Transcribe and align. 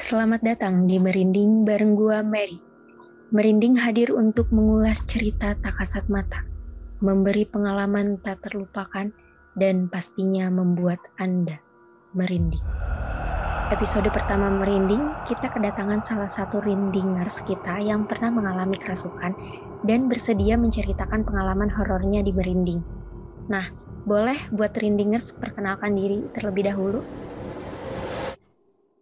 Selamat 0.00 0.40
datang 0.40 0.88
di 0.88 0.96
Merinding 0.96 1.68
bareng 1.68 1.92
gua 1.92 2.24
Mary. 2.24 2.56
Merinding 3.36 3.76
hadir 3.76 4.08
untuk 4.16 4.48
mengulas 4.48 5.04
cerita 5.04 5.52
tak 5.60 5.76
kasat 5.76 6.08
mata, 6.08 6.40
memberi 7.04 7.44
pengalaman 7.44 8.16
tak 8.24 8.40
terlupakan, 8.40 9.12
dan 9.60 9.92
pastinya 9.92 10.48
membuat 10.48 11.04
Anda 11.20 11.60
merinding. 12.16 12.64
Episode 13.76 14.08
pertama 14.08 14.48
Merinding, 14.48 15.04
kita 15.28 15.52
kedatangan 15.52 16.00
salah 16.00 16.32
satu 16.32 16.64
rindingers 16.64 17.44
kita 17.44 17.76
yang 17.84 18.08
pernah 18.08 18.32
mengalami 18.32 18.80
kerasukan 18.80 19.36
dan 19.84 20.08
bersedia 20.08 20.56
menceritakan 20.56 21.28
pengalaman 21.28 21.68
horornya 21.68 22.24
di 22.24 22.32
Merinding. 22.32 22.80
Nah, 23.52 23.68
boleh 24.08 24.48
buat 24.48 24.72
rindingers 24.80 25.36
perkenalkan 25.36 25.92
diri 25.92 26.24
terlebih 26.32 26.72
dahulu? 26.72 27.04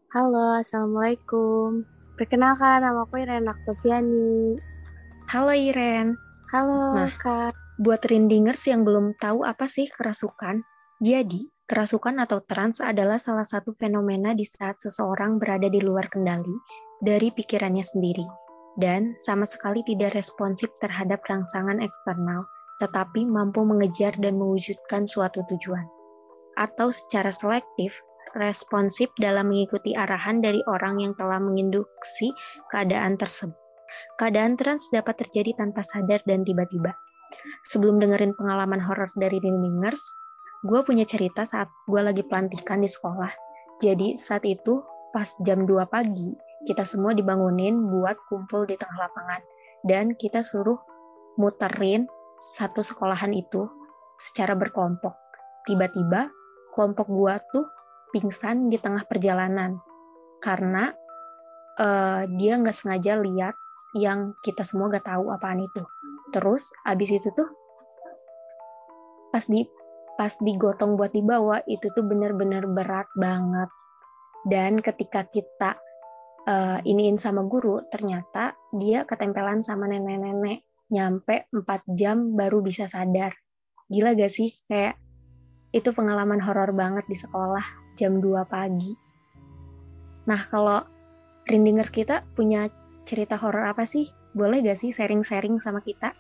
Halo, 0.09 0.57
Assalamualaikum. 0.57 1.85
Perkenalkan, 2.17 2.81
nama 2.81 3.05
aku 3.05 3.21
Iren 3.21 3.45
Aktoviani. 3.45 4.57
Halo 5.29 5.53
Iren. 5.53 6.17
Halo, 6.49 6.97
Nah. 6.97 7.13
Kak. 7.13 7.53
Buat 7.77 8.09
rindingers 8.09 8.65
yang 8.65 8.89
belum 8.89 9.21
tahu 9.21 9.45
apa 9.45 9.69
sih 9.69 9.85
kerasukan, 9.85 10.65
jadi 11.05 11.45
kerasukan 11.69 12.25
atau 12.25 12.41
trans 12.41 12.81
adalah 12.81 13.21
salah 13.21 13.45
satu 13.45 13.77
fenomena 13.77 14.33
di 14.33 14.49
saat 14.49 14.81
seseorang 14.81 15.37
berada 15.37 15.69
di 15.69 15.85
luar 15.85 16.09
kendali 16.09 16.57
dari 17.05 17.29
pikirannya 17.29 17.85
sendiri 17.85 18.25
dan 18.81 19.13
sama 19.21 19.45
sekali 19.45 19.85
tidak 19.85 20.17
responsif 20.17 20.73
terhadap 20.81 21.21
rangsangan 21.29 21.85
eksternal, 21.85 22.49
tetapi 22.81 23.29
mampu 23.29 23.61
mengejar 23.61 24.17
dan 24.17 24.41
mewujudkan 24.41 25.05
suatu 25.05 25.45
tujuan. 25.53 25.85
Atau 26.57 26.89
secara 26.97 27.29
selektif, 27.29 28.01
responsif 28.37 29.09
dalam 29.17 29.53
mengikuti 29.53 29.97
arahan 29.97 30.45
dari 30.45 30.61
orang 30.69 31.01
yang 31.01 31.13
telah 31.17 31.41
menginduksi 31.41 32.35
keadaan 32.69 33.17
tersebut. 33.17 33.57
Keadaan 34.21 34.61
trans 34.61 34.93
dapat 34.93 35.17
terjadi 35.25 35.57
tanpa 35.57 35.81
sadar 35.81 36.21
dan 36.29 36.45
tiba-tiba. 36.45 36.93
Sebelum 37.69 38.01
dengerin 38.01 38.37
pengalaman 38.37 38.81
horor 38.81 39.09
dari 39.17 39.41
Rindingers, 39.41 40.01
gue 40.65 40.81
punya 40.85 41.09
cerita 41.09 41.49
saat 41.49 41.71
gue 41.89 42.01
lagi 42.01 42.21
pelantikan 42.25 42.85
di 42.85 42.91
sekolah. 42.91 43.33
Jadi 43.81 44.19
saat 44.19 44.45
itu 44.45 44.85
pas 45.15 45.29
jam 45.41 45.65
2 45.65 45.89
pagi, 45.89 46.37
kita 46.67 46.85
semua 46.85 47.15
dibangunin 47.17 47.79
buat 47.89 48.19
kumpul 48.29 48.69
di 48.69 48.77
tengah 48.77 49.09
lapangan. 49.09 49.41
Dan 49.87 50.19
kita 50.19 50.43
suruh 50.43 50.77
muterin 51.39 52.11
satu 52.37 52.83
sekolahan 52.83 53.31
itu 53.31 53.71
secara 54.19 54.59
berkelompok. 54.59 55.15
Tiba-tiba 55.65 56.29
kelompok 56.75 57.07
gue 57.07 57.35
tuh 57.55 57.65
pingsan 58.11 58.73
di 58.73 58.81
tengah 58.81 59.05
perjalanan. 59.05 59.79
Karena 60.39 60.91
eh, 61.79 62.23
dia 62.35 62.53
nggak 62.59 62.77
sengaja 62.77 63.19
lihat 63.21 63.55
yang 63.97 64.37
kita 64.45 64.67
semua 64.67 64.93
gak 64.93 65.09
tahu 65.09 65.33
apaan 65.33 65.65
itu. 65.65 65.83
Terus 66.35 66.69
abis 66.85 67.09
itu 67.17 67.29
tuh 67.33 67.49
pas 69.33 69.45
di 69.45 69.65
pas 70.19 70.35
digotong 70.35 70.99
buat 70.99 71.15
dibawa 71.15 71.63
itu 71.71 71.89
tuh 71.95 72.05
bener-bener 72.05 72.67
berat 72.69 73.09
banget. 73.17 73.71
Dan 74.45 74.83
ketika 74.83 75.27
kita 75.29 75.79
uh, 76.47 76.79
iniin 76.83 77.15
sama 77.15 77.47
guru, 77.47 77.87
ternyata 77.87 78.57
dia 78.75 79.07
ketempelan 79.07 79.63
sama 79.63 79.87
nenek-nenek 79.87 80.67
nyampe 80.89 81.47
4 81.53 81.85
jam 81.95 82.35
baru 82.35 82.65
bisa 82.65 82.91
sadar. 82.91 83.31
Gila 83.89 84.19
gak 84.19 84.33
sih? 84.33 84.51
Kayak 84.67 84.99
itu 85.71 85.93
pengalaman 85.93 86.41
horor 86.41 86.73
banget 86.73 87.05
di 87.07 87.17
sekolah 87.17 87.88
jam 87.99 88.23
2 88.23 88.47
pagi. 88.47 88.95
Nah, 90.31 90.39
kalau 90.47 90.87
Rindingers 91.51 91.91
kita 91.91 92.23
punya 92.39 92.71
cerita 93.03 93.35
horor 93.35 93.67
apa 93.67 93.83
sih? 93.83 94.07
Boleh 94.37 94.63
gak 94.63 94.79
sih 94.79 94.95
sharing-sharing 94.95 95.59
sama 95.59 95.83
kita? 95.83 96.15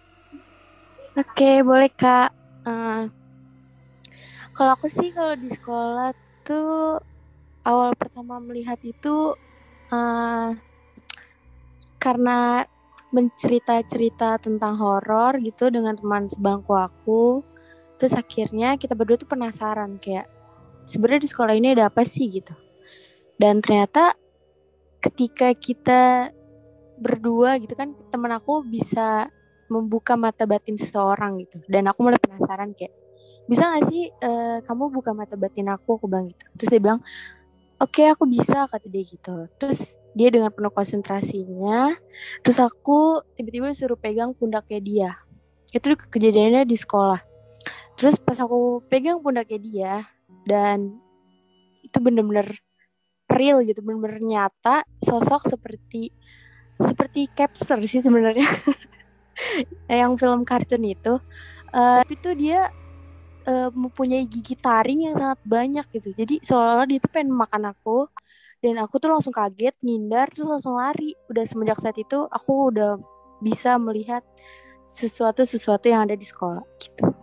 Oke, 1.14 1.62
boleh, 1.62 1.92
Kak. 1.94 2.34
Eh, 2.66 3.04
kalau 4.56 4.70
aku 4.74 4.90
sih 4.90 5.14
kalau 5.14 5.38
di 5.38 5.46
sekolah 5.46 6.10
tuh 6.42 6.98
awal 7.62 7.94
pertama 7.94 8.42
melihat 8.42 8.80
itu 8.82 9.36
eh, 9.94 10.50
karena 12.02 12.64
mencerita-cerita 13.08 14.36
tentang 14.40 14.76
horor 14.76 15.40
gitu 15.40 15.68
dengan 15.72 15.96
teman 15.96 16.28
sebangku 16.28 16.76
aku. 16.76 17.44
Terus 17.98 18.14
akhirnya 18.14 18.78
kita 18.78 18.94
berdua 18.94 19.18
tuh 19.18 19.28
penasaran 19.28 19.98
kayak 19.98 20.37
sebenarnya 20.88 21.28
di 21.28 21.30
sekolah 21.30 21.54
ini 21.54 21.76
ada 21.76 21.92
apa 21.92 22.02
sih 22.02 22.26
gitu. 22.32 22.56
Dan 23.36 23.60
ternyata 23.60 24.16
ketika 24.98 25.52
kita 25.54 26.32
berdua 26.98 27.60
gitu 27.62 27.78
kan 27.78 27.94
temen 28.10 28.34
aku 28.34 28.66
bisa 28.66 29.30
membuka 29.70 30.16
mata 30.18 30.48
batin 30.48 30.74
seseorang 30.74 31.38
gitu. 31.44 31.60
Dan 31.68 31.86
aku 31.86 32.02
mulai 32.02 32.18
penasaran 32.18 32.72
kayak 32.74 32.90
bisa 33.46 33.68
gak 33.68 33.84
sih 33.86 34.10
eh, 34.10 34.58
kamu 34.64 34.90
buka 34.90 35.12
mata 35.14 35.36
batin 35.36 35.70
aku? 35.70 36.00
Aku 36.00 36.10
bilang 36.10 36.26
gitu. 36.26 36.44
Terus 36.58 36.68
dia 36.72 36.80
bilang 36.82 37.00
oke 37.78 38.02
aku 38.08 38.24
bisa 38.26 38.66
kata 38.66 38.88
dia 38.88 39.04
gitu. 39.06 39.46
Terus 39.60 39.94
dia 40.16 40.34
dengan 40.34 40.50
penuh 40.50 40.72
konsentrasinya 40.72 41.94
terus 42.42 42.58
aku 42.58 43.22
tiba-tiba 43.38 43.70
suruh 43.76 44.00
pegang 44.00 44.34
pundaknya 44.34 44.80
dia. 44.82 45.10
Itu 45.70 45.94
kejadiannya 45.94 46.64
di 46.64 46.74
sekolah. 46.74 47.20
Terus 47.94 48.18
pas 48.18 48.40
aku 48.40 48.82
pegang 48.88 49.22
pundaknya 49.22 49.60
dia 49.60 49.94
dan 50.48 50.96
itu 51.84 51.98
bener-bener 52.00 52.48
real 53.28 53.60
gitu 53.60 53.84
bener-bener 53.84 54.24
nyata 54.24 54.88
sosok 55.04 55.44
seperti 55.44 56.08
seperti 56.78 57.28
capster 57.34 57.78
sih 57.84 58.00
sebenarnya. 58.00 58.46
Yang 59.90 60.24
film 60.24 60.42
kartun 60.46 60.82
itu. 60.86 61.18
Eh, 61.74 61.98
tapi 62.02 62.14
tuh 62.22 62.34
dia 62.38 62.70
eh, 63.44 63.70
mempunyai 63.74 64.24
gigi 64.24 64.54
taring 64.54 65.10
yang 65.10 65.16
sangat 65.18 65.40
banyak 65.42 65.86
gitu. 65.90 66.14
Jadi 66.14 66.38
seolah-olah 66.42 66.86
dia 66.86 66.98
tuh 67.02 67.10
pengen 67.10 67.34
makan 67.34 67.74
aku. 67.74 68.06
Dan 68.58 68.78
aku 68.82 68.98
tuh 68.98 69.14
langsung 69.14 69.30
kaget 69.30 69.74
ngindar 69.82 70.30
terus 70.30 70.46
langsung 70.46 70.78
lari. 70.78 71.14
Udah 71.30 71.44
semenjak 71.46 71.78
saat 71.82 71.98
itu 71.98 72.26
aku 72.30 72.74
udah 72.74 72.98
bisa 73.42 73.78
melihat 73.78 74.22
sesuatu 74.88 75.44
sesuatu 75.44 75.86
yang 75.86 76.08
ada 76.08 76.16
di 76.16 76.26
sekolah 76.26 76.64
gitu 76.80 77.17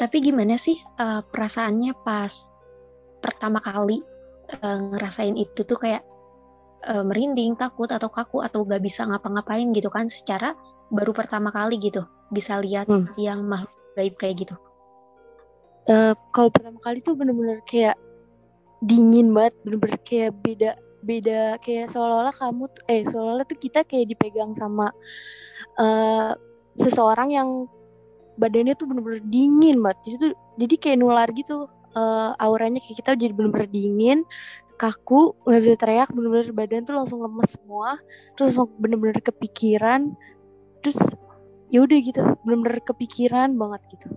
Tapi 0.00 0.16
gimana 0.24 0.56
sih 0.56 0.80
uh, 0.96 1.20
perasaannya 1.20 1.92
pas 2.00 2.32
pertama 3.20 3.60
kali 3.60 4.00
uh, 4.64 4.78
ngerasain 4.96 5.36
itu 5.36 5.60
tuh 5.68 5.76
kayak 5.76 6.00
uh, 6.88 7.04
merinding, 7.04 7.52
takut 7.60 7.92
atau 7.92 8.08
kaku 8.08 8.40
atau 8.40 8.64
gak 8.64 8.80
bisa 8.80 9.04
ngapa-ngapain 9.04 9.68
gitu 9.76 9.92
kan 9.92 10.08
secara 10.08 10.56
baru 10.88 11.12
pertama 11.12 11.52
kali 11.52 11.76
gitu 11.76 12.08
bisa 12.32 12.56
lihat 12.64 12.88
Hmm. 12.88 13.04
yang 13.20 13.44
makhluk 13.44 13.76
gaib 13.94 14.16
kayak 14.16 14.48
gitu. 14.48 14.56
Eh, 15.90 16.14
kalau 16.30 16.48
pertama 16.52 16.78
kali 16.78 17.02
tuh 17.02 17.18
bener-bener 17.18 17.58
kayak 17.66 17.98
dingin 18.84 19.34
banget, 19.34 19.54
bener-bener 19.66 20.00
kayak 20.06 20.32
beda 20.40 20.70
beda 21.00 21.56
kayak 21.64 21.88
seolah-olah 21.88 22.32
kamu 22.36 22.68
eh 22.84 23.02
seolah-olah 23.08 23.48
tuh 23.48 23.56
kita 23.56 23.88
kayak 23.88 24.12
dipegang 24.12 24.52
sama 24.52 24.92
eh 25.80 26.32
seseorang 26.76 27.32
yang 27.32 27.48
badannya 28.40 28.74
tuh 28.74 28.88
bener-bener 28.88 29.20
dingin 29.28 29.84
banget. 29.84 29.98
Jadi 30.08 30.16
tuh 30.16 30.30
jadi 30.56 30.74
kayak 30.80 30.98
nular 30.98 31.28
gitu 31.36 31.68
eh 31.90 32.30
auranya 32.38 32.78
kayak 32.78 33.02
kita 33.02 33.10
jadi 33.18 33.34
bener-bener 33.34 33.66
dingin, 33.66 34.22
kaku, 34.78 35.34
nggak 35.44 35.60
bisa 35.60 35.76
teriak, 35.76 36.08
bener-bener 36.14 36.54
badan 36.54 36.86
tuh 36.86 36.94
langsung 36.96 37.20
lemes 37.20 37.50
semua, 37.52 37.98
terus 38.38 38.54
bener-bener 38.78 39.18
kepikiran, 39.20 40.14
terus 40.80 40.96
ya 41.68 41.82
udah 41.82 41.98
gitu, 41.98 42.22
bener-bener 42.46 42.78
kepikiran 42.86 43.58
banget 43.58 43.82
gitu. 43.92 44.08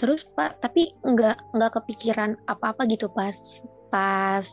Terus 0.00 0.24
Pak, 0.32 0.64
tapi 0.64 0.96
nggak 1.04 1.52
nggak 1.52 1.70
kepikiran 1.76 2.40
apa-apa 2.48 2.88
gitu 2.88 3.12
pas 3.12 3.60
pas 3.92 4.46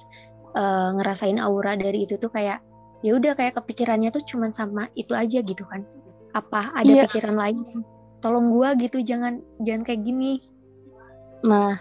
uh, 0.60 0.92
ngerasain 1.00 1.40
aura 1.40 1.80
dari 1.80 2.04
itu 2.04 2.20
tuh 2.20 2.28
kayak 2.28 2.60
ya 3.00 3.16
udah 3.16 3.32
kayak 3.32 3.56
kepikirannya 3.56 4.12
tuh 4.12 4.28
cuman 4.28 4.52
sama 4.52 4.92
itu 5.00 5.16
aja 5.16 5.40
gitu 5.40 5.64
kan. 5.64 5.88
Apa 6.34 6.72
ada 6.76 6.88
Iya. 6.88 7.04
pikiran 7.08 7.36
lain? 7.38 7.60
Tolong 8.20 8.50
gua 8.50 8.74
gitu 8.76 9.00
jangan 9.04 9.40
jangan 9.62 9.84
kayak 9.86 10.02
gini. 10.04 10.42
Nah, 11.46 11.78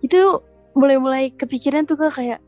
itu 0.00 0.40
mulai-mulai 0.72 1.34
kepikiran 1.34 1.84
tuh 1.84 1.98
kak 1.98 2.16
kayak 2.16 2.40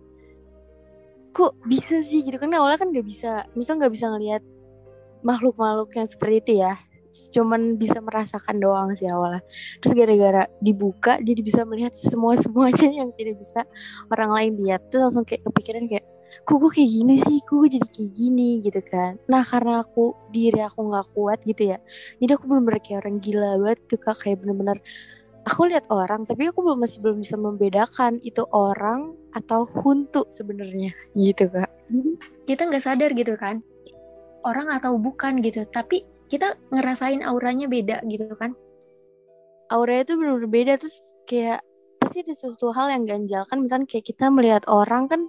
kok 1.35 1.59
bisa 1.67 1.99
sih 2.07 2.23
gitu 2.23 2.39
kan 2.39 2.47
awalnya 2.55 2.79
kan 2.79 2.95
nggak 2.95 3.05
bisa, 3.05 3.43
misalnya 3.59 3.87
nggak 3.87 3.95
bisa 3.99 4.07
ngelihat 4.07 4.43
makhluk-makhluk 5.27 5.91
yang 5.99 6.07
seperti 6.07 6.35
itu 6.47 6.53
ya, 6.63 6.79
cuman 7.35 7.75
bisa 7.75 7.99
merasakan 7.99 8.63
doang 8.63 8.95
sih 8.95 9.11
awalnya. 9.11 9.43
Terus 9.83 9.93
gara-gara 9.99 10.47
dibuka 10.63 11.19
jadi 11.19 11.41
bisa 11.43 11.67
melihat 11.67 11.91
semua 11.99 12.39
semuanya 12.39 12.87
yang 13.03 13.11
tidak 13.19 13.43
bisa 13.43 13.67
orang 14.15 14.31
lain 14.31 14.53
lihat. 14.63 14.87
Terus 14.95 15.11
langsung 15.11 15.27
kayak 15.27 15.43
kepikiran 15.51 15.91
kayak 15.91 16.07
kok 16.45 16.57
gue 16.59 16.71
kayak 16.71 16.91
gini 16.91 17.15
sih, 17.23 17.39
kok 17.45 17.57
gue 17.63 17.71
jadi 17.79 17.89
kayak 17.89 18.13
gini? 18.13 18.49
Gitu 18.61 18.81
kan. 18.85 19.21
Nah 19.31 19.43
karena 19.47 19.81
aku 19.85 20.17
diri 20.35 20.61
aku 20.61 20.81
nggak 20.91 21.07
kuat 21.15 21.39
gitu 21.47 21.77
ya, 21.77 21.79
jadi 22.19 22.37
aku 22.37 22.45
bener-bener 22.51 22.81
kayak 22.83 22.99
orang 23.07 23.17
gila 23.23 23.51
banget 23.61 23.79
tuh 23.87 24.01
kak. 24.01 24.17
Kayak 24.21 24.39
bener-bener 24.43 24.79
aku 25.45 25.61
lihat 25.69 25.85
orang 25.93 26.25
tapi 26.25 26.49
aku 26.49 26.65
belum 26.65 26.81
masih 26.81 26.99
belum 27.05 27.21
bisa 27.21 27.37
membedakan 27.37 28.17
itu 28.25 28.43
orang 28.51 29.13
atau 29.37 29.69
huntu 29.85 30.27
sebenarnya. 30.33 30.93
Gitu 31.15 31.47
kak. 31.49 31.71
Kita 32.49 32.67
nggak 32.69 32.83
sadar 32.83 33.11
gitu 33.15 33.37
kan. 33.39 33.63
Orang 34.45 34.69
atau 34.69 35.01
bukan 35.01 35.41
gitu 35.41 35.65
tapi 35.69 36.05
kita 36.29 36.57
ngerasain 36.73 37.21
auranya 37.23 37.69
beda 37.69 38.03
gitu 38.09 38.29
kan. 38.37 38.57
Auranya 39.73 40.03
itu 40.09 40.15
benar-benar 40.21 40.51
beda 40.51 40.73
terus 40.77 40.97
kayak 41.25 41.65
pasti 41.97 42.21
ada 42.21 42.37
sesuatu 42.37 42.69
hal 42.77 42.93
yang 42.93 43.05
ganjal 43.09 43.49
kan. 43.49 43.65
Misalnya 43.65 43.89
kayak 43.89 44.05
kita 44.09 44.29
melihat 44.29 44.65
orang 44.69 45.09
kan 45.09 45.21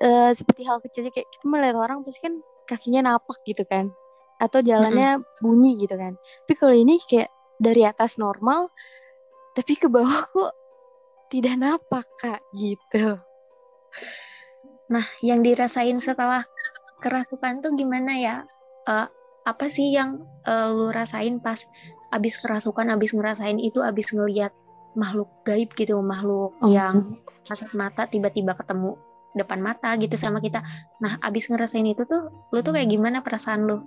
uh, 0.00 0.30
seperti 0.32 0.66
hal 0.66 0.80
kecilnya 0.80 1.12
kayak 1.12 1.28
kita 1.28 1.44
melihat 1.46 1.76
orang 1.76 2.02
pasti 2.02 2.24
kan 2.24 2.40
kakinya 2.66 3.14
napak 3.14 3.38
gitu 3.44 3.62
kan 3.68 3.92
atau 4.40 4.64
jalannya 4.64 5.20
mm 5.20 5.22
-hmm. 5.22 5.40
bunyi 5.44 5.72
gitu 5.76 5.94
kan 5.96 6.16
tapi 6.48 6.54
kalau 6.56 6.74
ini 6.74 6.96
kayak 7.04 7.28
dari 7.60 7.84
atas 7.84 8.16
normal 8.16 8.72
tapi 9.52 9.76
ke 9.76 9.92
bawah 9.92 10.24
kok 10.32 10.52
tidak 11.28 11.54
napak 11.60 12.06
kak 12.16 12.40
gitu 12.56 13.20
nah 14.90 15.06
yang 15.22 15.44
dirasain 15.44 16.00
setelah 16.00 16.42
kerasukan 17.04 17.62
tuh 17.62 17.76
gimana 17.76 18.16
ya 18.18 18.36
uh, 18.88 19.06
apa 19.44 19.66
sih 19.72 19.94
yang 19.94 20.24
uh, 20.44 20.68
lu 20.72 20.92
rasain 20.92 21.40
pas 21.40 21.64
abis 22.12 22.42
kerasukan 22.42 22.92
abis 22.92 23.16
ngerasain 23.16 23.56
itu 23.56 23.80
abis 23.80 24.12
ngeliat 24.12 24.52
makhluk 24.98 25.30
gaib 25.46 25.70
gitu 25.78 25.96
makhluk 26.02 26.52
oh. 26.60 26.68
yang 26.68 27.16
kasat 27.46 27.70
mata 27.72 28.10
tiba-tiba 28.10 28.52
ketemu 28.58 28.98
depan 29.34 29.62
mata 29.62 29.94
gitu 29.98 30.14
sama 30.18 30.42
kita. 30.42 30.62
Nah 30.98 31.18
abis 31.22 31.50
ngerasain 31.50 31.86
itu 31.86 32.02
tuh 32.06 32.30
lu 32.50 32.58
tuh 32.60 32.74
kayak 32.74 32.90
gimana 32.90 33.22
perasaan 33.22 33.66
lu? 33.66 33.78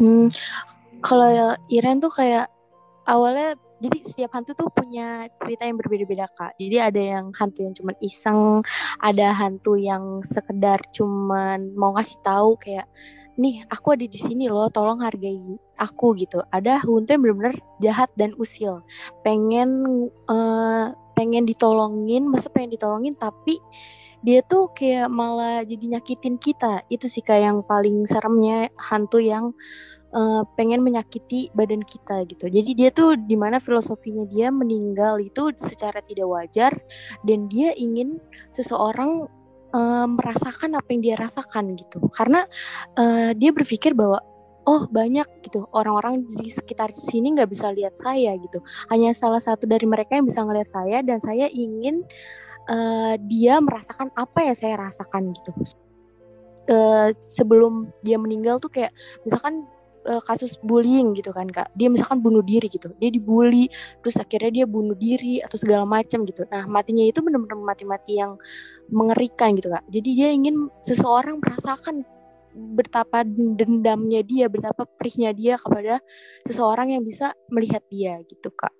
Hmm, 0.00 0.32
kalau 1.04 1.56
Iren 1.68 2.00
tuh 2.00 2.12
kayak 2.12 2.48
awalnya 3.04 3.56
jadi 3.80 3.98
setiap 4.04 4.36
hantu 4.36 4.52
tuh 4.52 4.68
punya 4.68 5.28
cerita 5.40 5.64
yang 5.64 5.80
berbeda-beda 5.80 6.28
kak. 6.36 6.52
Jadi 6.60 6.76
ada 6.76 7.00
yang 7.00 7.26
hantu 7.32 7.64
yang 7.64 7.72
cuman 7.72 7.96
iseng 8.04 8.60
ada 9.00 9.32
hantu 9.32 9.80
yang 9.80 10.20
sekedar 10.20 10.80
cuman 10.92 11.72
mau 11.72 11.96
ngasih 11.96 12.20
tahu 12.20 12.60
kayak 12.60 12.84
nih 13.40 13.64
aku 13.72 13.96
ada 13.96 14.04
di 14.04 14.20
sini 14.20 14.52
loh 14.52 14.68
tolong 14.68 15.00
hargai 15.00 15.56
aku 15.80 16.12
gitu. 16.20 16.44
Ada 16.52 16.84
hantu 16.84 17.08
yang 17.08 17.24
benar-benar 17.24 17.56
jahat 17.80 18.12
dan 18.20 18.36
usil. 18.36 18.84
Pengen 19.24 19.68
uh, 20.28 20.92
pengen 21.20 21.44
ditolongin 21.44 22.24
masa 22.24 22.48
pengen 22.48 22.72
ditolongin 22.72 23.12
tapi 23.12 23.60
dia 24.24 24.40
tuh 24.40 24.72
kayak 24.72 25.12
malah 25.12 25.60
jadi 25.64 25.96
nyakitin 25.96 26.40
kita 26.40 26.84
itu 26.88 27.04
sih 27.08 27.20
kayak 27.20 27.52
yang 27.52 27.58
paling 27.60 28.08
seremnya 28.08 28.72
hantu 28.76 29.20
yang 29.20 29.52
uh, 30.12 30.44
pengen 30.56 30.84
menyakiti 30.84 31.48
badan 31.56 31.80
kita 31.80 32.28
gitu. 32.28 32.48
Jadi 32.48 32.70
dia 32.76 32.92
tuh 32.92 33.16
di 33.16 33.36
mana 33.36 33.56
filosofinya 33.56 34.28
dia 34.28 34.52
meninggal 34.52 35.20
itu 35.24 35.56
secara 35.56 36.04
tidak 36.04 36.28
wajar 36.28 36.72
dan 37.24 37.48
dia 37.48 37.72
ingin 37.72 38.20
seseorang 38.52 39.24
uh, 39.72 40.06
merasakan 40.08 40.76
apa 40.76 40.88
yang 40.92 41.00
dia 41.00 41.16
rasakan 41.16 41.72
gitu. 41.80 42.04
Karena 42.12 42.44
uh, 43.00 43.32
dia 43.32 43.56
berpikir 43.56 43.96
bahwa 43.96 44.20
oh 44.66 44.84
banyak 44.90 45.26
gitu. 45.46 45.64
Orang-orang 45.72 46.26
di 46.26 46.52
sekitar 46.52 46.92
sini 46.96 47.36
nggak 47.36 47.50
bisa 47.50 47.72
lihat 47.72 47.96
saya 47.96 48.36
gitu. 48.36 48.60
Hanya 48.92 49.14
salah 49.16 49.40
satu 49.40 49.64
dari 49.64 49.86
mereka 49.88 50.16
yang 50.16 50.26
bisa 50.28 50.44
ngelihat 50.44 50.68
saya 50.68 50.98
dan 51.00 51.18
saya 51.22 51.48
ingin 51.48 52.04
uh, 52.68 53.14
dia 53.24 53.58
merasakan 53.62 54.12
apa 54.16 54.50
ya 54.50 54.54
saya 54.56 54.74
rasakan 54.76 55.32
gitu. 55.32 55.50
Uh, 56.70 57.10
sebelum 57.18 57.90
dia 58.04 58.14
meninggal 58.20 58.62
tuh 58.62 58.70
kayak 58.70 58.94
misalkan 59.26 59.66
uh, 60.06 60.22
kasus 60.22 60.54
bullying 60.62 61.16
gitu 61.16 61.32
kan 61.34 61.48
kak. 61.48 61.68
Dia 61.74 61.90
misalkan 61.90 62.20
bunuh 62.20 62.44
diri 62.44 62.68
gitu. 62.70 62.92
Dia 63.00 63.10
dibully 63.10 63.66
terus 64.04 64.16
akhirnya 64.20 64.62
dia 64.62 64.66
bunuh 64.68 64.94
diri 64.94 65.42
atau 65.42 65.56
segala 65.56 65.88
macam 65.88 66.22
gitu. 66.28 66.46
Nah 66.48 66.68
matinya 66.68 67.02
itu 67.02 67.20
benar-benar 67.24 67.58
mati-mati 67.58 68.20
yang 68.20 68.36
mengerikan 68.92 69.56
gitu 69.56 69.72
kak. 69.72 69.84
Jadi 69.88 70.08
dia 70.14 70.28
ingin 70.30 70.68
seseorang 70.84 71.40
merasakan 71.42 72.04
betapa 72.54 73.22
dendamnya 73.26 74.20
dia 74.26 74.46
betapa 74.50 74.86
perihnya 74.86 75.30
dia 75.34 75.54
kepada 75.58 76.02
seseorang 76.46 76.94
yang 76.98 77.02
bisa 77.02 77.34
melihat 77.50 77.82
dia 77.90 78.18
gitu 78.26 78.50
kak 78.54 78.74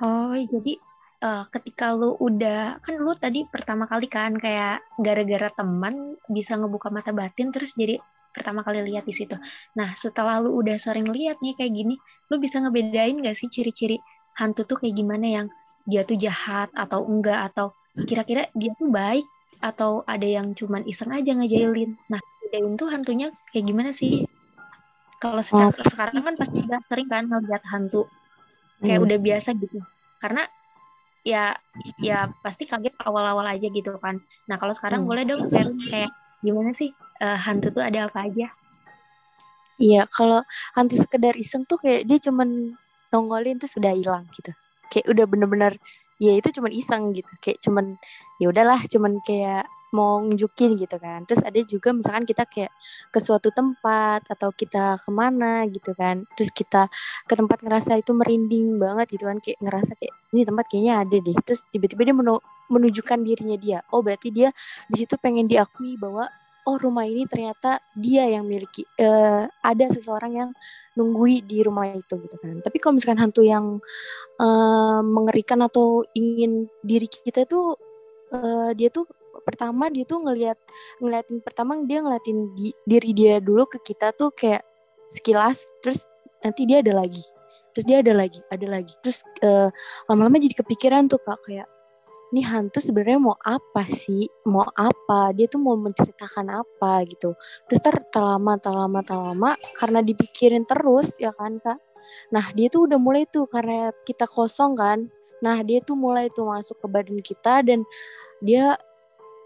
oh 0.00 0.34
jadi 0.36 0.80
uh, 1.24 1.44
ketika 1.52 1.92
lu 1.92 2.16
udah 2.16 2.80
kan 2.80 2.94
lu 2.96 3.12
tadi 3.16 3.44
pertama 3.48 3.84
kali 3.84 4.08
kan 4.08 4.36
kayak 4.36 4.80
gara-gara 5.00 5.52
teman 5.54 6.16
bisa 6.28 6.56
ngebuka 6.56 6.88
mata 6.88 7.12
batin 7.12 7.52
terus 7.52 7.76
jadi 7.76 8.00
pertama 8.30 8.62
kali 8.62 8.86
lihat 8.86 9.04
di 9.06 9.14
situ. 9.14 9.34
Nah, 9.74 9.90
setelah 9.98 10.38
lu 10.38 10.54
udah 10.62 10.78
sering 10.78 11.10
lihat 11.10 11.42
nih 11.42 11.58
kayak 11.58 11.72
gini, 11.74 11.98
lu 12.30 12.38
bisa 12.38 12.62
ngebedain 12.62 13.18
gak 13.18 13.34
sih 13.34 13.50
ciri-ciri 13.50 13.98
hantu 14.38 14.62
tuh 14.64 14.78
kayak 14.78 14.94
gimana 14.94 15.26
yang 15.26 15.46
dia 15.84 16.06
tuh 16.06 16.14
jahat 16.14 16.70
atau 16.72 17.02
enggak 17.02 17.50
atau 17.50 17.74
kira-kira 18.06 18.46
dia 18.54 18.70
tuh 18.78 18.86
baik 18.86 19.26
atau 19.58 20.06
ada 20.06 20.24
yang 20.24 20.54
cuman 20.54 20.86
iseng 20.86 21.10
aja 21.10 21.34
ngejailin. 21.34 21.98
Nah, 22.06 22.22
bedain 22.50 22.74
tuh 22.74 22.90
hantunya 22.90 23.30
kayak 23.54 23.64
gimana 23.70 23.94
sih? 23.94 24.26
Kalau 25.22 25.38
secara 25.38 25.70
oh. 25.70 25.86
sekarang 25.86 26.26
kan 26.26 26.34
pasti 26.34 26.66
udah 26.66 26.82
sering 26.90 27.06
kan 27.06 27.30
ngeliat 27.30 27.62
hantu. 27.70 28.10
Kayak 28.82 28.98
hmm. 28.98 29.06
udah 29.06 29.18
biasa 29.22 29.48
gitu. 29.54 29.78
Karena 30.18 30.42
ya 31.22 31.54
ya 32.02 32.32
pasti 32.42 32.66
kaget 32.66 32.98
awal-awal 33.06 33.46
aja 33.46 33.70
gitu 33.70 33.94
kan. 34.02 34.18
Nah, 34.50 34.58
kalau 34.58 34.74
sekarang 34.74 35.06
hmm. 35.06 35.08
boleh 35.14 35.22
dong 35.22 35.46
sharing 35.46 35.78
kayak 35.78 36.10
gimana 36.42 36.74
sih 36.74 36.90
uh, 37.22 37.38
hantu 37.38 37.70
tuh 37.70 37.86
ada 37.86 38.10
apa 38.10 38.26
aja? 38.26 38.50
Iya, 39.80 40.10
kalau 40.10 40.42
hantu 40.74 40.98
sekedar 40.98 41.38
iseng 41.38 41.64
tuh 41.70 41.78
kayak 41.78 42.04
dia 42.10 42.18
cuman 42.18 42.74
nongolin 43.14 43.62
tuh 43.62 43.70
sudah 43.70 43.94
hilang 43.94 44.26
gitu. 44.34 44.50
Kayak 44.90 45.06
udah 45.06 45.24
bener-bener 45.30 45.72
ya 46.18 46.34
itu 46.34 46.50
cuman 46.50 46.72
iseng 46.74 47.14
gitu. 47.14 47.30
Kayak 47.38 47.62
cuman 47.62 47.94
ya 48.42 48.50
udahlah 48.50 48.80
cuman 48.90 49.22
kayak 49.22 49.68
mau 49.90 50.22
nunjukin 50.22 50.78
gitu 50.78 50.96
kan. 50.98 51.26
Terus 51.26 51.42
ada 51.42 51.60
juga 51.66 51.90
misalkan 51.94 52.24
kita 52.26 52.44
kayak 52.46 52.72
ke 53.10 53.18
suatu 53.18 53.50
tempat 53.50 54.26
atau 54.26 54.50
kita 54.54 54.98
ke 55.02 55.10
mana 55.10 55.66
gitu 55.70 55.92
kan. 55.94 56.24
Terus 56.38 56.50
kita 56.54 56.86
ke 57.26 57.34
tempat 57.34 57.58
ngerasa 57.62 57.98
itu 57.98 58.10
merinding 58.14 58.78
banget 58.78 59.14
gitu 59.14 59.26
kan. 59.26 59.38
Kayak 59.42 59.58
ngerasa 59.62 59.92
kayak 59.98 60.14
ini 60.34 60.42
tempat 60.46 60.64
kayaknya 60.70 60.94
ada 61.02 61.16
deh. 61.18 61.36
Terus 61.46 61.60
tiba-tiba 61.70 62.02
dia 62.06 62.16
menu 62.16 62.34
menunjukkan 62.70 63.18
dirinya 63.26 63.56
dia. 63.58 63.78
Oh 63.90 64.00
berarti 64.02 64.30
dia 64.30 64.48
di 64.86 64.96
situ 65.02 65.18
pengen 65.18 65.50
diakui 65.50 65.98
bahwa 65.98 66.30
oh 66.68 66.76
rumah 66.76 67.08
ini 67.08 67.24
ternyata 67.24 67.80
dia 67.96 68.28
yang 68.28 68.44
miliki 68.44 68.84
uh, 69.00 69.48
ada 69.64 69.86
seseorang 69.88 70.32
yang 70.36 70.50
nunggui 70.94 71.40
di 71.42 71.64
rumah 71.64 71.88
itu 71.90 72.14
gitu 72.20 72.36
kan 72.36 72.60
tapi 72.60 72.76
kalau 72.78 73.00
misalkan 73.00 73.20
hantu 73.20 73.42
yang 73.42 73.80
uh, 74.36 75.00
mengerikan 75.00 75.64
atau 75.64 76.04
ingin 76.12 76.68
diri 76.84 77.08
kita 77.08 77.48
itu 77.48 77.74
uh, 78.34 78.70
dia 78.76 78.92
tuh 78.92 79.08
pertama 79.50 79.90
dia 79.90 80.06
tuh 80.06 80.22
ngelihat 80.22 80.58
ngeliatin 81.02 81.42
pertama 81.42 81.74
dia 81.82 81.98
ngeliatin 81.98 82.54
di, 82.54 82.70
diri 82.86 83.10
dia 83.10 83.42
dulu 83.42 83.66
ke 83.66 83.82
kita 83.82 84.14
tuh 84.14 84.30
kayak 84.30 84.62
sekilas 85.10 85.66
terus 85.82 86.06
nanti 86.40 86.64
dia 86.70 86.78
ada 86.78 86.94
lagi 86.94 87.20
terus 87.74 87.86
dia 87.86 88.02
ada 88.02 88.12
lagi 88.14 88.40
ada 88.50 88.66
lagi. 88.66 88.94
Terus 89.02 89.22
uh, 89.46 89.70
lama-lama 90.10 90.42
jadi 90.42 90.54
kepikiran 90.58 91.06
tuh 91.06 91.22
kak 91.22 91.38
kayak 91.46 91.68
ini 92.30 92.46
hantu 92.46 92.78
sebenarnya 92.78 93.18
mau 93.18 93.36
apa 93.42 93.82
sih? 93.90 94.30
Mau 94.46 94.62
apa? 94.74 95.34
Dia 95.34 95.50
tuh 95.50 95.58
mau 95.58 95.74
menceritakan 95.74 96.62
apa? 96.62 97.02
Gitu. 97.06 97.34
Terus 97.66 97.80
ter 97.82 97.96
terlama 98.14 98.54
terlama 98.58 99.02
terlama 99.02 99.50
karena 99.78 99.98
dipikirin 100.02 100.62
terus 100.66 101.14
ya 101.18 101.34
kan 101.34 101.58
kak? 101.58 101.78
Nah 102.34 102.54
dia 102.54 102.70
tuh 102.70 102.86
udah 102.86 102.98
mulai 102.98 103.26
tuh 103.26 103.50
karena 103.50 103.90
kita 104.06 104.26
kosong 104.30 104.74
kan 104.78 105.10
nah 105.40 105.64
dia 105.64 105.80
tuh 105.80 105.96
mulai 105.96 106.28
tuh 106.28 106.44
masuk 106.44 106.76
ke 106.84 106.86
badan 106.86 107.18
kita 107.24 107.64
dan 107.64 107.80
dia 108.44 108.76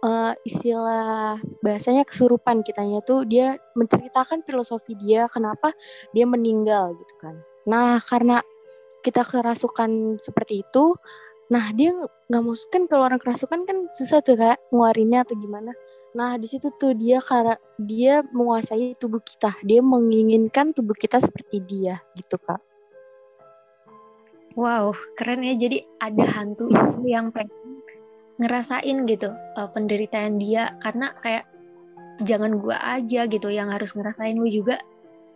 uh, 0.05 0.37
istilah 0.45 1.41
bahasanya 1.65 2.05
kesurupan 2.05 2.61
kitanya 2.61 3.01
tuh 3.01 3.25
dia 3.25 3.57
menceritakan 3.73 4.45
filosofi 4.45 4.93
dia 5.01 5.25
kenapa 5.27 5.73
dia 6.13 6.29
meninggal 6.29 6.93
gitu 6.93 7.15
kan 7.19 7.41
nah 7.65 7.97
karena 7.99 8.45
kita 9.01 9.25
kerasukan 9.25 10.21
seperti 10.21 10.65
itu 10.65 10.97
Nah 11.53 11.71
dia 11.77 11.93
nggak 12.31 12.43
mau 12.43 12.57
kan 12.73 12.83
kalau 12.89 13.05
orang 13.05 13.21
kerasukan 13.21 13.69
kan 13.69 13.77
susah 13.93 14.25
tuh 14.25 14.37
kak 14.39 14.57
nguarinnya 14.73 15.29
atau 15.29 15.37
gimana. 15.37 15.77
Nah 16.17 16.41
di 16.41 16.47
situ 16.49 16.73
tuh 16.81 16.97
dia 16.97 17.21
karena 17.21 17.59
dia 17.77 18.25
menguasai 18.33 18.97
tubuh 18.97 19.21
kita, 19.21 19.53
dia 19.61 19.85
menginginkan 19.85 20.73
tubuh 20.73 20.97
kita 20.97 21.21
seperti 21.21 21.61
dia 21.61 22.01
gitu 22.17 22.41
kak. 22.41 22.63
Wow 24.55 24.95
keren 25.19 25.43
ya 25.43 25.59
jadi 25.59 25.83
ada 25.99 26.25
hantu 26.31 26.71
itu 26.75 27.11
yang 27.11 27.35
pengen 27.35 27.64
ngerasain 28.41 29.07
gitu 29.07 29.31
uh, 29.33 29.69
penderitaan 29.71 30.39
dia. 30.41 30.75
Karena 30.83 31.15
kayak 31.23 31.47
jangan 32.23 32.59
gua 32.59 32.79
aja 32.99 33.27
gitu 33.27 33.49
yang 33.51 33.71
harus 33.71 33.95
ngerasain. 33.95 34.37
Lu 34.37 34.49
juga 34.49 34.81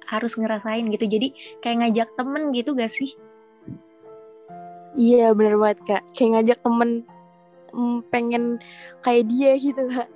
harus 0.08 0.34
ngerasain 0.40 0.88
gitu. 0.88 1.04
Jadi 1.04 1.34
kayak 1.60 1.76
ngajak 1.84 2.08
temen 2.16 2.50
gitu 2.56 2.72
gak 2.72 2.92
sih? 2.92 3.12
Iya 4.96 5.36
bener 5.36 5.60
banget 5.60 5.78
kak. 5.84 6.02
Kayak 6.16 6.30
ngajak 6.34 6.58
temen 6.64 6.90
mm, 7.76 7.98
Pengen 8.08 8.44
kayak 9.04 9.28
dia 9.28 9.52
gitu 9.60 9.82
kak. 9.86 10.08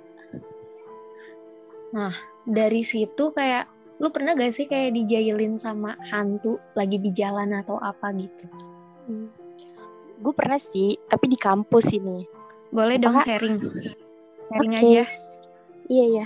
Nah 1.93 2.13
dari 2.43 2.81
situ 2.81 3.31
kayak 3.31 3.69
Lu 4.01 4.09
pernah 4.09 4.33
gak 4.33 4.51
sih 4.51 4.65
kayak 4.67 4.99
dijailin 4.99 5.55
sama 5.55 5.95
hantu 6.09 6.57
Lagi 6.73 6.97
di 6.97 7.13
jalan 7.15 7.55
atau 7.55 7.77
apa 7.77 8.11
gitu? 8.17 8.45
Hmm. 9.07 9.29
Gue 10.23 10.33
pernah 10.35 10.59
sih, 10.59 10.95
tapi 11.07 11.31
di 11.31 11.39
kampus 11.39 11.91
ini. 11.95 12.23
Boleh 12.73 12.97
Apa, 12.97 13.03
dong 13.05 13.17
sharing. 13.21 13.55
Sharing 14.49 14.73
Oke. 14.73 14.81
aja. 14.81 15.05
Iya 15.87 16.05
iya. 16.09 16.25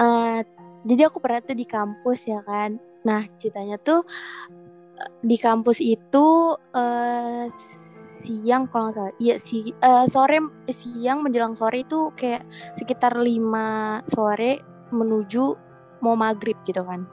Eh, 0.00 0.40
jadi 0.88 1.12
aku 1.12 1.20
pernah 1.20 1.44
tuh 1.44 1.56
di 1.56 1.68
kampus 1.68 2.24
ya 2.24 2.40
kan. 2.42 2.80
Nah 3.04 3.28
ceritanya 3.36 3.76
tuh 3.76 4.00
eh, 4.96 5.10
di 5.20 5.36
kampus 5.36 5.84
itu 5.84 6.56
eh, 6.72 7.46
siang 8.24 8.72
kalau 8.72 8.88
nggak 8.88 8.96
salah. 8.96 9.14
Iya 9.20 9.36
si 9.36 9.68
eh, 9.68 10.06
sore 10.08 10.40
siang 10.72 11.20
menjelang 11.20 11.52
sore 11.52 11.84
itu 11.84 12.08
kayak 12.16 12.48
sekitar 12.72 13.20
5 13.20 14.08
sore 14.08 14.64
menuju 14.88 15.44
mau 16.02 16.16
maghrib 16.16 16.56
gitu 16.64 16.82
kan. 16.82 17.04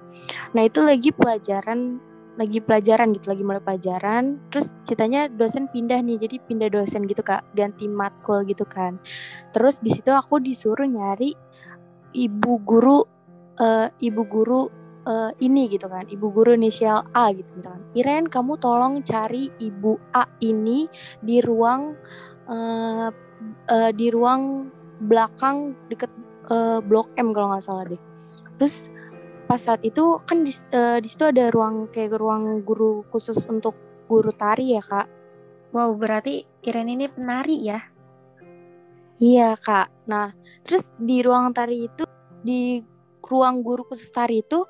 Nah 0.56 0.64
itu 0.66 0.82
lagi 0.82 1.14
pelajaran 1.14 2.09
lagi 2.40 2.64
pelajaran 2.64 3.12
gitu 3.12 3.36
lagi 3.36 3.44
mulai 3.44 3.60
pelajaran 3.60 4.40
terus 4.48 4.72
ceritanya 4.88 5.28
dosen 5.28 5.68
pindah 5.68 6.00
nih 6.00 6.16
jadi 6.16 6.40
pindah 6.48 6.72
dosen 6.72 7.04
gitu 7.04 7.20
kak. 7.20 7.44
Ganti 7.52 7.92
matkul 7.92 8.48
gitu 8.48 8.64
kan. 8.64 8.96
Terus 9.52 9.84
di 9.84 9.92
situ 9.92 10.08
aku 10.16 10.40
disuruh 10.40 10.88
nyari 10.88 11.36
ibu 12.16 12.54
guru 12.64 13.04
eh, 13.60 13.92
ibu 14.00 14.24
guru 14.24 14.72
eh, 15.04 15.32
ini 15.44 15.68
gitu 15.68 15.92
kan 15.92 16.08
ibu 16.08 16.32
guru 16.32 16.56
inisial 16.56 17.04
A 17.12 17.36
gitu 17.36 17.52
misalkan. 17.60 17.84
Iren 17.92 18.32
kamu 18.32 18.56
tolong 18.64 19.04
cari 19.04 19.52
ibu 19.60 20.00
A 20.16 20.24
ini 20.40 20.88
di 21.20 21.44
ruang 21.44 22.00
eh, 22.48 23.12
eh, 23.68 23.92
di 23.92 24.08
ruang 24.08 24.72
belakang 25.04 25.76
deket 25.92 26.12
eh, 26.48 26.80
blok 26.80 27.12
M 27.20 27.36
kalau 27.36 27.52
nggak 27.52 27.68
salah 27.68 27.84
deh. 27.84 28.02
Terus 28.56 28.88
pas 29.50 29.58
saat 29.58 29.82
itu 29.82 30.22
kan 30.30 30.46
di, 30.46 30.54
eh, 30.54 31.02
di 31.02 31.08
situ 31.10 31.26
ada 31.26 31.50
ruang 31.50 31.90
kayak 31.90 32.22
ruang 32.22 32.62
guru 32.62 33.02
khusus 33.10 33.42
untuk 33.50 33.74
guru 34.06 34.30
tari 34.30 34.78
ya 34.78 34.84
kak 34.86 35.20
Wow, 35.70 35.94
berarti 35.94 36.50
Iren 36.66 36.90
ini 36.90 37.06
penari 37.06 37.62
ya? 37.62 37.78
Iya 39.22 39.54
kak. 39.60 40.10
Nah 40.10 40.34
terus 40.66 40.90
di 40.98 41.22
ruang 41.22 41.54
tari 41.54 41.86
itu 41.86 42.04
di 42.42 42.82
ruang 43.22 43.62
guru 43.62 43.86
khusus 43.86 44.10
tari 44.10 44.42
itu 44.42 44.66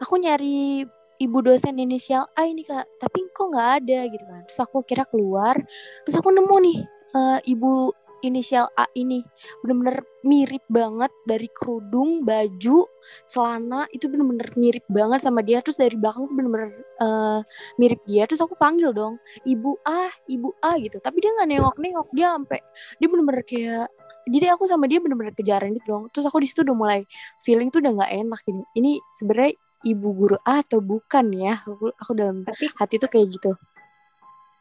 aku 0.00 0.14
nyari 0.16 0.88
ibu 1.20 1.38
dosen 1.44 1.76
inisial 1.76 2.32
A 2.32 2.48
ini 2.48 2.64
kak. 2.64 2.88
Tapi 2.96 3.28
kok 3.28 3.52
nggak 3.52 3.68
ada 3.84 4.00
gitu 4.08 4.24
kan. 4.24 4.40
Terus 4.48 4.60
aku 4.64 4.80
kira 4.88 5.04
keluar. 5.04 5.60
Terus 6.08 6.16
aku 6.16 6.32
nemu 6.32 6.56
nih 6.64 6.78
eh, 7.12 7.38
ibu 7.52 7.92
inisial 8.24 8.66
A 8.74 8.86
ini 8.98 9.22
bener-bener 9.62 10.02
mirip 10.26 10.64
banget 10.66 11.12
dari 11.24 11.46
kerudung, 11.54 12.26
baju, 12.26 12.86
celana 13.30 13.86
itu 13.94 14.10
bener-bener 14.10 14.48
mirip 14.58 14.84
banget 14.90 15.22
sama 15.22 15.40
dia. 15.42 15.62
Terus 15.62 15.78
dari 15.78 15.94
belakang 15.94 16.26
tuh 16.26 16.34
bener-bener 16.34 16.70
eh, 16.78 17.40
mirip 17.78 18.00
dia. 18.04 18.26
Terus 18.26 18.42
aku 18.42 18.58
panggil 18.58 18.90
dong, 18.90 19.16
ibu 19.46 19.78
A, 19.86 20.10
ibu 20.26 20.54
A 20.62 20.76
gitu. 20.82 20.98
Tapi 20.98 21.16
dia 21.22 21.30
nggak 21.34 21.48
nengok-nengok. 21.48 22.08
Dia 22.14 22.34
sampai 22.34 22.60
dia 22.98 23.08
bener-bener 23.10 23.42
kayak 23.46 23.88
jadi 24.28 24.52
aku 24.52 24.68
sama 24.68 24.84
dia 24.84 25.00
bener-bener 25.00 25.32
kejaran 25.32 25.72
gitu 25.72 25.88
dong 25.88 26.04
terus 26.12 26.28
aku 26.28 26.44
di 26.44 26.48
situ 26.52 26.60
udah 26.60 26.76
mulai 26.76 27.00
feeling 27.40 27.72
tuh 27.72 27.80
udah 27.80 27.96
nggak 27.96 28.12
enak 28.12 28.40
ini 28.44 28.62
ini 28.76 28.92
sebenarnya 29.16 29.56
ibu 29.88 30.08
guru 30.12 30.36
A 30.44 30.60
atau 30.60 30.84
bukan 30.84 31.32
ya 31.32 31.64
aku, 31.64 31.88
aku 31.96 32.12
dalam 32.12 32.44
Tapi 32.44 32.68
hati 32.76 33.00
tuh 33.00 33.08
kayak 33.08 33.40
gitu 33.40 33.56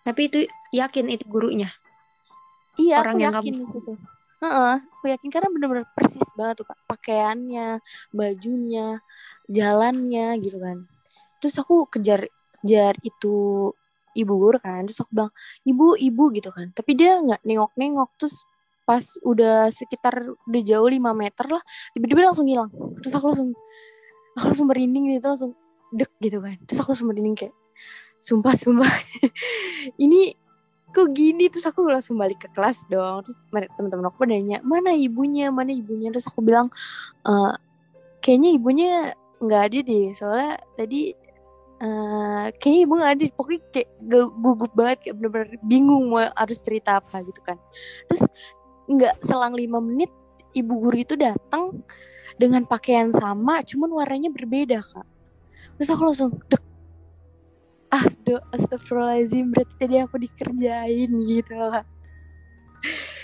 tapi 0.07 0.31
itu 0.31 0.47
yakin 0.71 1.11
itu 1.11 1.27
gurunya. 1.27 1.67
Iya 2.77 3.01
Orang 3.01 3.17
aku 3.17 3.21
yang 3.21 3.33
yakin 3.33 3.53
kamu- 3.53 3.61
di 3.61 3.67
situ. 3.73 3.93
Heeh, 4.37 4.73
aku 4.93 5.05
yakin 5.09 5.29
karena 5.33 5.49
bener-bener 5.49 5.85
persis 5.97 6.27
banget 6.37 6.61
tuh 6.61 6.65
kak. 6.69 6.77
Pakaiannya 6.85 7.81
bajunya 8.13 9.01
jalannya 9.49 10.37
gitu 10.45 10.61
kan. 10.61 10.85
Terus 11.41 11.57
aku 11.57 11.89
kejar 11.89 12.29
kejar 12.61 12.97
itu 13.01 13.69
ibu 14.17 14.33
guru 14.33 14.57
kan 14.57 14.81
terus 14.89 14.97
aku 14.97 15.13
bilang 15.13 15.33
ibu 15.65 15.97
ibu 15.97 16.23
gitu 16.33 16.49
kan. 16.53 16.69
Tapi 16.73 16.91
dia 16.93 17.17
nggak 17.21 17.41
nengok-nengok 17.45 18.09
terus 18.21 18.45
pas 18.85 19.03
udah 19.25 19.67
sekitar 19.73 20.21
udah 20.47 20.61
jauh 20.63 20.87
5 20.87 21.11
meter 21.11 21.45
lah 21.49 21.61
tiba-tiba 21.97 22.29
langsung 22.29 22.45
hilang. 22.45 22.69
Terus 23.01 23.13
aku 23.17 23.25
langsung 23.33 23.49
aku 24.37 24.45
langsung 24.53 24.67
merinding 24.69 25.17
gitu 25.17 25.27
langsung 25.33 25.51
dek 25.93 26.13
gitu 26.21 26.37
kan. 26.45 26.61
Terus 26.69 26.77
aku 26.81 26.93
langsung 26.93 27.09
merinding 27.09 27.33
kayak 27.33 27.55
sumpah 28.21 28.53
sumpah. 28.53 28.89
Ini 30.05 30.33
kok 30.91 31.07
gini? 31.13 31.51
Terus 31.51 31.65
aku 31.67 31.85
langsung 31.87 32.17
balik 32.17 32.45
ke 32.45 32.49
kelas 32.51 32.87
dong. 32.87 33.23
Terus 33.25 33.37
teman-teman 33.51 34.07
aku 34.09 34.23
nanya 34.27 34.59
mana 34.65 34.91
ibunya? 34.95 35.51
Mana 35.51 35.71
ibunya? 35.75 36.09
Terus 36.13 36.27
aku 36.27 36.41
bilang 36.41 36.71
"Eh, 37.27 37.53
kayaknya 38.23 38.49
ibunya 38.55 38.89
nggak 39.43 39.61
ada 39.71 39.79
deh. 39.85 40.05
Soalnya 40.15 40.51
tadi 40.77 41.13
eh 41.77 42.45
kayaknya 42.57 42.81
ibu 42.89 42.93
nggak 42.97 43.13
ada 43.13 43.23
pokoknya 43.37 43.61
kayak 43.69 43.89
gu- 44.01 44.33
gugup 44.41 44.71
banget 44.73 44.97
kayak 45.05 45.15
bener-bener 45.21 45.49
bingung 45.61 46.09
mau 46.09 46.25
harus 46.33 46.57
cerita 46.65 46.97
apa 46.97 47.21
gitu 47.21 47.39
kan. 47.45 47.57
Terus 48.09 48.25
nggak 48.89 49.21
selang 49.21 49.53
lima 49.53 49.77
menit 49.77 50.09
ibu 50.57 50.73
guru 50.81 50.97
itu 50.97 51.13
datang 51.13 51.77
dengan 52.41 52.65
pakaian 52.65 53.13
sama 53.13 53.61
cuman 53.61 53.93
warnanya 53.93 54.33
berbeda 54.33 54.81
kak. 54.81 55.05
Terus 55.77 55.89
aku 55.93 56.01
langsung 56.01 56.29
dek 56.49 56.66
Asdo, 57.87 58.43
astagfirullahaladzim 58.51 59.55
berarti 59.55 59.73
tadi 59.79 59.95
aku 60.03 60.19
dikerjain 60.19 61.07
gitu 61.23 61.55
lah. 61.55 61.87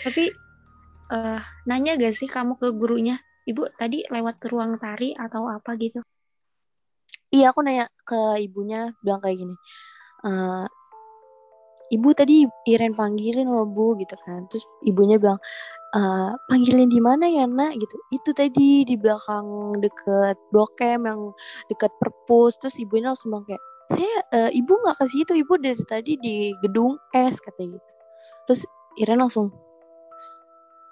Tapi 0.08 0.32
eh 1.12 1.42
nanya 1.68 2.00
gak 2.00 2.16
sih 2.16 2.32
kamu 2.32 2.56
ke 2.56 2.72
gurunya? 2.72 3.20
Ibu 3.44 3.76
tadi 3.76 4.08
lewat 4.08 4.40
ke 4.40 4.48
ruang 4.48 4.80
tari 4.80 5.12
atau 5.12 5.52
apa 5.52 5.76
gitu? 5.76 6.00
Iya 7.36 7.52
aku 7.52 7.60
nanya 7.60 7.92
ke 8.08 8.40
ibunya 8.40 8.96
bilang 9.04 9.20
kayak 9.20 9.38
gini 9.42 9.56
"Eh, 10.24 10.66
Ibu 11.94 12.10
tadi 12.16 12.48
Iren 12.72 12.96
panggilin 12.96 13.46
loh 13.52 13.68
bu 13.70 13.94
gitu 14.00 14.16
kan. 14.24 14.48
Terus 14.50 14.64
ibunya 14.88 15.20
bilang 15.20 15.38
"Eh, 15.94 16.32
Panggilin 16.50 16.90
di 16.90 16.98
mana 17.04 17.28
ya 17.28 17.46
nak? 17.46 17.76
Gitu. 17.78 17.96
Itu 18.16 18.32
tadi 18.34 18.88
di 18.88 18.96
belakang 18.98 19.78
deket 19.84 20.40
Blok 20.56 20.80
M 20.82 21.04
yang 21.06 21.22
deket 21.70 21.92
perpus. 22.02 22.58
Terus 22.64 22.80
ibunya 22.82 23.12
langsung 23.14 23.30
bilang 23.36 23.46
kayak 23.46 23.62
Saya 23.94 24.16
eh, 24.34 24.52
ibu 24.58 24.74
gak 24.82 24.98
ke 24.98 25.06
situ 25.06 25.32
Ibu 25.38 25.54
dari 25.62 25.84
tadi 25.86 26.18
di 26.18 26.58
gedung 26.66 26.98
S 27.14 27.38
katanya 27.38 27.78
gitu. 27.78 27.92
Terus 28.50 28.62
Iren 28.98 29.22
langsung 29.22 29.54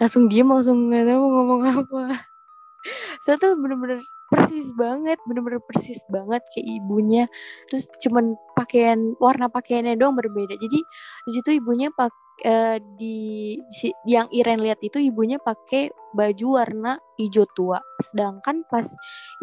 Langsung 0.01 0.25
diem 0.29 0.49
langsung 0.49 0.89
gak 0.89 1.05
tahu 1.05 1.25
ngomong 1.29 1.61
apa. 1.61 1.99
Saya 3.23 3.37
tuh 3.37 3.53
bener-bener 3.53 4.01
persis 4.31 4.71
banget 4.73 5.19
bener-bener 5.27 5.61
persis 5.61 6.01
banget 6.09 6.41
kayak 6.55 6.67
ibunya. 6.81 7.23
Terus 7.69 7.85
cuman 8.01 8.33
pakaian 8.57 9.13
warna 9.21 9.51
pakaiannya 9.51 9.99
doang 9.99 10.17
berbeda. 10.17 10.57
Jadi 10.57 10.79
di 11.27 11.31
situ 11.35 11.61
ibunya 11.61 11.93
pak 11.93 12.09
eh, 12.41 12.81
di 12.97 13.53
si- 13.69 13.93
yang 14.09 14.25
Iren 14.33 14.65
lihat 14.65 14.81
itu 14.81 14.97
ibunya 14.97 15.37
pakai 15.37 15.93
baju 16.17 16.47
warna 16.57 16.97
hijau 17.21 17.45
tua. 17.53 17.77
Sedangkan 18.01 18.65
pas 18.65 18.89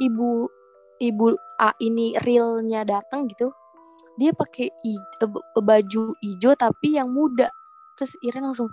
ibu 0.03 0.51
ibu 0.99 1.35
A 1.59 1.75
ini 1.83 2.15
realnya 2.23 2.87
datang 2.87 3.27
gitu 3.31 3.51
dia 4.19 4.35
pakai 4.35 4.71
eh, 4.71 5.29
b- 5.31 5.47
baju 5.63 6.03
hijau 6.19 6.53
tapi 6.59 6.99
yang 6.99 7.11
muda 7.11 7.51
terus 7.95 8.19
Iren 8.23 8.51
langsung 8.51 8.71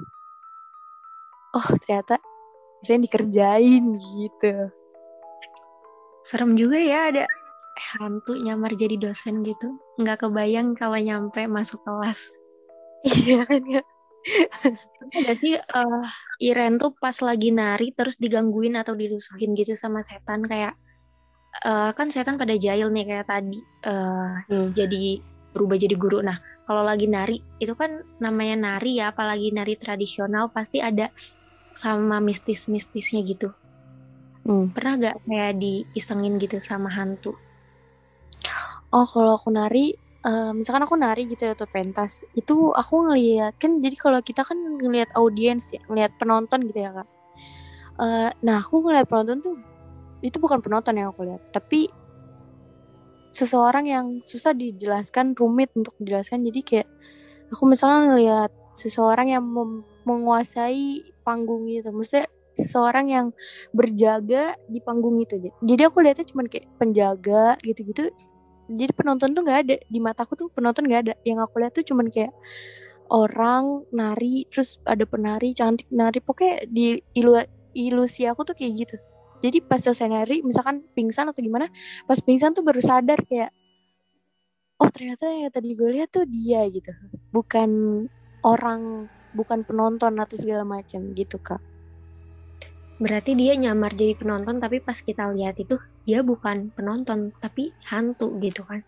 oh 1.53 1.67
ternyata 1.85 2.17
Iren 2.85 3.05
dikerjain 3.05 3.85
gitu 3.97 4.69
Serem 6.25 6.57
juga 6.57 6.81
ya 6.81 7.13
ada 7.13 7.29
hantu 7.77 8.33
nyamar 8.41 8.73
jadi 8.73 8.97
dosen 8.97 9.45
gitu. 9.45 9.77
Nggak 10.01 10.25
kebayang 10.25 10.73
kalau 10.73 10.97
nyampe 10.97 11.45
masuk 11.45 11.85
kelas. 11.85 12.17
iya 13.05 13.45
kan 13.45 13.61
ya 13.61 13.81
sih 15.37 15.53
eh, 15.53 16.03
Iren 16.41 16.81
tuh 16.81 16.97
pas 16.97 17.13
lagi 17.21 17.53
nari 17.53 17.93
terus 17.93 18.17
digangguin 18.17 18.73
atau 18.73 18.97
dirusuhin 18.97 19.53
gitu 19.53 19.77
sama 19.77 20.01
setan 20.01 20.41
kayak 20.49 20.73
eh, 21.63 21.91
kan 21.95 22.07
setan 22.11 22.35
pada 22.35 22.57
jahil 22.59 22.91
nih 22.91 23.05
kayak 23.07 23.27
tadi 23.29 23.59
eh, 23.87 24.33
Hmm. 24.51 24.69
jadi 24.75 25.23
berubah 25.55 25.77
jadi 25.79 25.95
guru. 25.95 26.19
Nah 26.19 26.35
kalau 26.67 26.83
lagi 26.83 27.07
nari 27.07 27.39
itu 27.61 27.71
kan 27.77 28.03
namanya 28.19 28.55
nari 28.59 28.99
ya 28.99 29.15
apalagi 29.15 29.55
nari 29.55 29.79
tradisional 29.79 30.51
pasti 30.51 30.83
ada 30.83 31.07
sama 31.75 32.19
mistis-mistisnya 32.19 33.23
gitu. 33.23 33.51
Hmm. 34.45 34.69
Pernah 34.75 34.93
gak 35.01 35.15
kayak 35.25 35.53
diisengin 35.57 36.37
gitu 36.37 36.59
sama 36.61 36.91
hantu? 36.91 37.33
Oh, 38.95 39.03
kalau 39.03 39.35
aku 39.35 39.51
nari, 39.51 39.91
eh, 40.23 40.51
misalkan 40.55 40.87
aku 40.87 40.95
nari 40.95 41.27
gitu 41.27 41.49
ya 41.49 41.53
atau 41.57 41.67
pentas, 41.67 42.23
itu 42.31 42.71
aku 42.71 43.11
ngelihat 43.11 43.57
kan 43.59 43.83
jadi 43.83 43.95
kalau 43.99 44.19
kita 44.23 44.45
kan 44.47 44.55
ngelihat 44.55 45.11
audiens 45.19 45.67
ya, 45.73 45.81
ngelihat 45.89 46.15
penonton 46.15 46.63
gitu 46.63 46.79
ya 46.79 46.95
kak. 46.95 47.07
Eh, 47.99 48.29
nah 48.45 48.55
aku 48.63 48.85
ngelihat 48.85 49.07
penonton 49.11 49.43
tuh 49.43 49.55
itu 50.23 50.37
bukan 50.39 50.59
penonton 50.63 50.95
yang 50.95 51.11
aku 51.11 51.27
lihat, 51.27 51.41
tapi 51.51 51.91
seseorang 53.31 53.85
yang 53.89 54.05
susah 54.23 54.55
dijelaskan, 54.55 55.35
rumit 55.35 55.71
untuk 55.75 55.91
dijelaskan. 55.99 56.43
Jadi 56.47 56.59
kayak 56.63 56.87
aku 57.51 57.63
misalnya 57.67 58.15
ngelihat 58.15 58.51
seseorang 58.79 59.27
yang 59.31 59.43
menguasai 60.07 61.03
panggung 61.27 61.67
itu, 61.67 61.91
maksudnya 61.91 62.31
seseorang 62.55 63.11
yang 63.11 63.27
berjaga 63.75 64.55
di 64.71 64.79
panggung 64.79 65.19
itu. 65.19 65.51
Jadi 65.59 65.81
aku 65.83 65.99
lihatnya 65.99 66.25
cuman 66.31 66.47
kayak 66.47 66.67
penjaga 66.79 67.59
gitu-gitu 67.63 68.11
jadi 68.69 68.91
penonton 68.97 69.33
tuh 69.37 69.41
nggak 69.45 69.59
ada 69.67 69.75
di 69.85 69.99
mataku 70.01 70.33
tuh 70.33 70.47
penonton 70.49 70.89
nggak 70.89 71.01
ada 71.09 71.13
yang 71.21 71.37
aku 71.41 71.61
lihat 71.61 71.73
tuh 71.77 71.85
cuman 71.85 72.09
kayak 72.09 72.33
orang 73.13 73.85
nari 73.93 74.49
terus 74.49 74.81
ada 74.85 75.05
penari 75.05 75.53
cantik 75.53 75.85
nari 75.93 76.17
pokoknya 76.21 76.65
di 76.65 76.97
ilu 77.13 77.37
ilusi 77.77 78.25
aku 78.25 78.41
tuh 78.41 78.57
kayak 78.57 78.73
gitu 78.85 78.97
jadi 79.45 79.61
pas 79.61 79.77
selesai 79.77 80.09
nari 80.09 80.41
misalkan 80.41 80.81
pingsan 80.97 81.29
atau 81.29 81.41
gimana 81.45 81.69
pas 82.09 82.17
pingsan 82.17 82.57
tuh 82.57 82.65
baru 82.65 82.81
sadar 82.81 83.21
kayak 83.29 83.53
oh 84.81 84.89
ternyata 84.89 85.29
yang 85.29 85.53
tadi 85.53 85.77
gue 85.77 85.89
lihat 85.93 86.09
tuh 86.11 86.25
dia 86.25 86.65
gitu. 86.67 86.91
Bukan 87.29 87.69
orang 88.43 89.07
bukan 89.35 89.61
penonton 89.67 90.17
atau 90.17 90.35
segala 90.35 90.65
macam 90.65 91.13
gitu 91.13 91.37
kak. 91.39 91.61
Berarti 92.97 93.35
dia 93.35 93.59
nyamar 93.59 93.91
jadi 93.91 94.15
penonton 94.15 94.59
tapi 94.63 94.79
pas 94.79 94.95
kita 94.95 95.31
lihat 95.35 95.59
itu 95.59 95.75
dia 96.07 96.23
bukan 96.23 96.71
penonton 96.73 97.31
tapi 97.43 97.71
hantu 97.85 98.39
gitu 98.39 98.63
kan? 98.63 98.81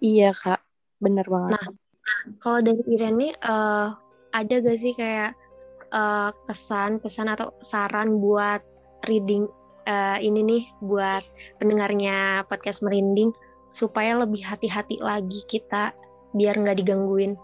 Iya 0.00 0.32
kak. 0.36 0.60
Bener 1.00 1.24
banget. 1.28 1.56
Nah 1.56 1.66
kalau 2.40 2.60
dari 2.60 2.82
Irene 2.88 3.32
uh, 3.44 3.96
ada 4.30 4.54
gak 4.60 4.78
sih 4.78 4.92
kayak 4.96 5.36
uh, 5.92 6.32
kesan, 6.48 7.00
pesan 7.00 7.32
atau 7.32 7.52
saran 7.64 8.20
buat 8.20 8.60
reading 9.08 9.48
uh, 9.86 10.18
ini 10.20 10.40
nih 10.42 10.62
buat 10.84 11.24
pendengarnya 11.60 12.48
podcast 12.48 12.82
merinding 12.84 13.32
supaya 13.70 14.18
lebih 14.18 14.42
hati-hati 14.42 14.98
lagi 14.98 15.40
kita 15.46 15.94
biar 16.34 16.58
nggak 16.58 16.82
digangguin 16.82 17.38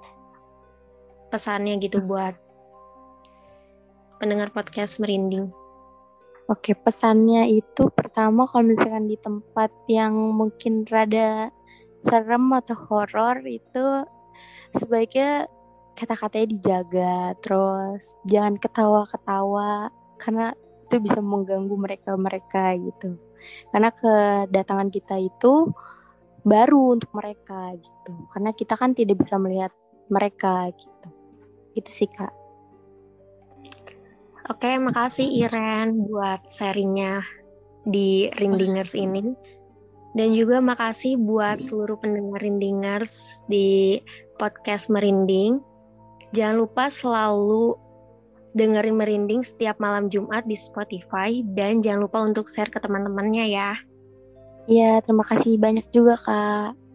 pesannya 1.30 1.78
gitu 1.82 2.02
buat 2.02 2.34
pendengar 4.22 4.50
podcast 4.54 4.96
merinding. 5.02 5.52
Oke, 6.46 6.78
pesannya 6.78 7.50
itu 7.50 7.90
pertama 7.90 8.46
kalau 8.46 8.70
misalkan 8.70 9.10
di 9.10 9.18
tempat 9.18 9.68
yang 9.90 10.14
mungkin 10.14 10.86
rada 10.86 11.50
serem 12.06 12.54
atau 12.54 12.78
horor 12.86 13.42
itu 13.42 14.06
sebaiknya 14.78 15.50
kata-katanya 15.98 16.46
dijaga 16.54 17.16
terus 17.40 18.14
jangan 18.28 18.60
ketawa-ketawa 18.60 19.90
karena 20.20 20.52
itu 20.86 21.02
bisa 21.02 21.18
mengganggu 21.18 21.74
mereka-mereka 21.74 22.78
gitu. 22.78 23.18
Karena 23.74 23.90
kedatangan 23.90 24.88
kita 24.94 25.18
itu 25.18 25.74
baru 26.46 26.94
untuk 26.94 27.10
mereka 27.10 27.74
gitu. 27.74 28.12
Karena 28.30 28.54
kita 28.54 28.78
kan 28.78 28.94
tidak 28.94 29.18
bisa 29.18 29.34
melihat 29.36 29.74
mereka 30.06 30.70
gitu. 30.70 31.08
Gitu 31.74 31.90
sih 31.90 32.08
kak. 32.08 32.30
Oke, 34.46 34.78
makasih 34.78 35.26
Iren 35.26 36.06
buat 36.06 36.46
sharingnya 36.46 37.26
di 37.82 38.30
Rindingers 38.30 38.94
ini. 38.94 39.34
Dan 40.14 40.32
juga 40.32 40.62
makasih 40.62 41.18
buat 41.18 41.58
seluruh 41.60 41.98
pendengar 41.98 42.40
Rindingers 42.40 43.42
di 43.50 43.98
podcast 44.38 44.86
Merinding. 44.88 45.58
Jangan 46.30 46.56
lupa 46.62 46.88
selalu 46.88 47.74
dengerin 48.56 48.96
Merinding 48.96 49.44
setiap 49.44 49.76
malam 49.76 50.08
Jumat 50.08 50.48
di 50.48 50.56
Spotify 50.56 51.44
dan 51.52 51.84
jangan 51.84 52.08
lupa 52.08 52.24
untuk 52.24 52.48
share 52.48 52.72
ke 52.72 52.80
teman-temannya 52.80 53.52
ya. 53.52 53.76
Iya, 54.66 54.98
terima 55.04 55.22
kasih 55.22 55.60
banyak 55.60 55.86
juga 55.94 56.18
Kak. 56.18 56.85